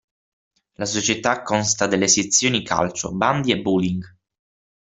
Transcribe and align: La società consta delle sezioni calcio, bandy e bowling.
La 0.77 0.85
società 0.85 1.43
consta 1.43 1.85
delle 1.85 2.07
sezioni 2.07 2.63
calcio, 2.63 3.13
bandy 3.13 3.51
e 3.51 3.61
bowling. 3.61 4.15